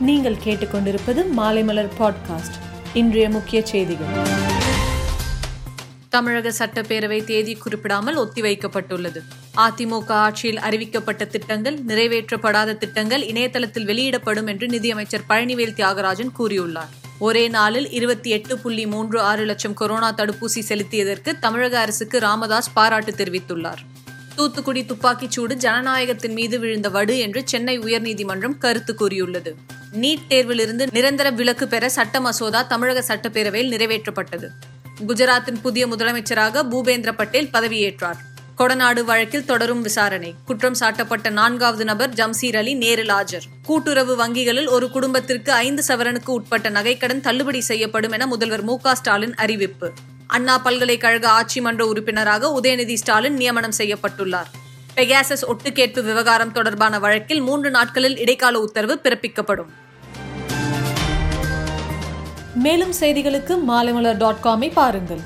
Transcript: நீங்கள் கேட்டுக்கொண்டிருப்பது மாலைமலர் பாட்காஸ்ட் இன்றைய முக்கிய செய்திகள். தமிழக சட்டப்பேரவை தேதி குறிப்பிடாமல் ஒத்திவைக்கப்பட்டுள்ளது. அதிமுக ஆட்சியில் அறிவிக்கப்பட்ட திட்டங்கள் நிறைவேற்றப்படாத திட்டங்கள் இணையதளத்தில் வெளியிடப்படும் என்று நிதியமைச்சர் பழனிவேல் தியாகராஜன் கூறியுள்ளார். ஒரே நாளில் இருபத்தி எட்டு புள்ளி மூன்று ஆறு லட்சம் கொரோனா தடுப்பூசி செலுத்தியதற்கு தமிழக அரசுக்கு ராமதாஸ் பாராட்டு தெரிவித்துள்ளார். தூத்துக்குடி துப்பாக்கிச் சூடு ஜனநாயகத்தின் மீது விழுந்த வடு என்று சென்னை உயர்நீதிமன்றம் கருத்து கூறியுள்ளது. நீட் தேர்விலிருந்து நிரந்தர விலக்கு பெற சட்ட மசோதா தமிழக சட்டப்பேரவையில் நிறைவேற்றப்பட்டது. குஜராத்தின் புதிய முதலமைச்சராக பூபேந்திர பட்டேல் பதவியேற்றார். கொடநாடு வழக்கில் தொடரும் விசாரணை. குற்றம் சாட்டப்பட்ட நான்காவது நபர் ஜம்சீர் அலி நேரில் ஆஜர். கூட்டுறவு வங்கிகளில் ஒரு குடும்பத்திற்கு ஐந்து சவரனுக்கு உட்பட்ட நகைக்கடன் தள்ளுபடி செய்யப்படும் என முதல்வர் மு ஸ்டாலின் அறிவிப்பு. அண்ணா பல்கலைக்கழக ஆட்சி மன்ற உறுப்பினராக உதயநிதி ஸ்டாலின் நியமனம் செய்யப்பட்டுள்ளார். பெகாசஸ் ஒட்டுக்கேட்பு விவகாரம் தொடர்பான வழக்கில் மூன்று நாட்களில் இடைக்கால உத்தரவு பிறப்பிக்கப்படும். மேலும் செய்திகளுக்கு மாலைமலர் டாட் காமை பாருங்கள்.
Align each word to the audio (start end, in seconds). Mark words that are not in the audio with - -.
நீங்கள் 0.00 0.36
கேட்டுக்கொண்டிருப்பது 0.44 1.24
மாலைமலர் 1.36 1.88
பாட்காஸ்ட் 1.98 2.54
இன்றைய 2.94 3.28
முக்கிய 3.28 3.66
செய்திகள். 3.66 4.06
தமிழக 6.08 6.52
சட்டப்பேரவை 6.58 7.24
தேதி 7.24 7.54
குறிப்பிடாமல் 7.54 8.18
ஒத்திவைக்கப்பட்டுள்ளது. 8.18 9.22
அதிமுக 9.56 10.08
ஆட்சியில் 10.08 10.58
அறிவிக்கப்பட்ட 10.58 11.26
திட்டங்கள் 11.26 11.78
நிறைவேற்றப்படாத 11.78 12.76
திட்டங்கள் 12.76 13.26
இணையதளத்தில் 13.26 13.84
வெளியிடப்படும் 13.84 14.46
என்று 14.46 14.68
நிதியமைச்சர் 14.68 15.24
பழனிவேல் 15.28 15.74
தியாகராஜன் 15.74 16.30
கூறியுள்ளார். 16.38 16.88
ஒரே 17.18 17.48
நாளில் 17.48 17.90
இருபத்தி 17.90 18.30
எட்டு 18.30 18.58
புள்ளி 18.58 18.86
மூன்று 18.86 19.20
ஆறு 19.20 19.44
லட்சம் 19.44 19.74
கொரோனா 19.74 20.14
தடுப்பூசி 20.14 20.62
செலுத்தியதற்கு 20.68 21.38
தமிழக 21.38 21.80
அரசுக்கு 21.80 22.18
ராமதாஸ் 22.18 22.72
பாராட்டு 22.72 23.12
தெரிவித்துள்ளார். 23.12 23.78
தூத்துக்குடி 24.34 24.84
துப்பாக்கிச் 24.84 25.30
சூடு 25.30 25.54
ஜனநாயகத்தின் 25.54 26.32
மீது 26.32 26.58
விழுந்த 26.58 26.88
வடு 26.88 27.18
என்று 27.18 27.42
சென்னை 27.44 27.78
உயர்நீதிமன்றம் 27.78 28.58
கருத்து 28.58 28.94
கூறியுள்ளது. 28.94 29.56
நீட் 29.92 30.22
தேர்விலிருந்து 30.28 30.86
நிரந்தர 30.90 31.30
விலக்கு 31.30 31.68
பெற 31.68 31.88
சட்ட 31.88 32.20
மசோதா 32.20 32.62
தமிழக 32.62 33.14
சட்டப்பேரவையில் 33.14 33.70
நிறைவேற்றப்பட்டது. 33.70 34.48
குஜராத்தின் 35.06 35.60
புதிய 35.62 35.86
முதலமைச்சராக 35.86 36.62
பூபேந்திர 36.70 37.12
பட்டேல் 37.12 37.48
பதவியேற்றார். 37.52 38.16
கொடநாடு 38.58 39.04
வழக்கில் 39.04 39.44
தொடரும் 39.44 39.82
விசாரணை. 39.82 40.34
குற்றம் 40.44 40.76
சாட்டப்பட்ட 40.80 41.30
நான்காவது 41.30 41.84
நபர் 41.84 42.10
ஜம்சீர் 42.10 42.56
அலி 42.56 42.74
நேரில் 42.74 43.08
ஆஜர். 43.08 43.42
கூட்டுறவு 43.62 44.16
வங்கிகளில் 44.16 44.68
ஒரு 44.68 44.90
குடும்பத்திற்கு 44.90 45.52
ஐந்து 45.52 45.82
சவரனுக்கு 45.88 46.28
உட்பட்ட 46.28 46.70
நகைக்கடன் 46.70 47.20
தள்ளுபடி 47.20 47.60
செய்யப்படும் 47.60 48.12
என 48.12 48.26
முதல்வர் 48.26 48.62
மு 48.62 48.78
ஸ்டாலின் 48.92 49.34
அறிவிப்பு. 49.34 49.92
அண்ணா 50.26 50.58
பல்கலைக்கழக 50.58 51.28
ஆட்சி 51.28 51.60
மன்ற 51.60 51.86
உறுப்பினராக 51.86 52.60
உதயநிதி 52.60 52.94
ஸ்டாலின் 52.94 53.34
நியமனம் 53.34 53.72
செய்யப்பட்டுள்ளார். 53.78 54.50
பெகாசஸ் 54.96 55.44
ஒட்டுக்கேட்பு 55.46 56.02
விவகாரம் 56.02 56.52
தொடர்பான 56.52 56.98
வழக்கில் 56.98 57.40
மூன்று 57.40 57.70
நாட்களில் 57.70 58.18
இடைக்கால 58.18 58.60
உத்தரவு 58.60 59.00
பிறப்பிக்கப்படும். 59.02 59.68
மேலும் 62.54 62.92
செய்திகளுக்கு 63.00 63.58
மாலைமலர் 63.68 64.16
டாட் 64.16 64.42
காமை 64.42 64.72
பாருங்கள். 64.72 65.20